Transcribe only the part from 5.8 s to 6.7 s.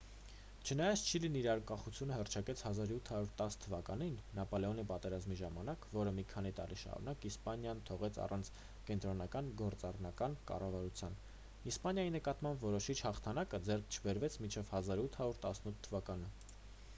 որը մի քանի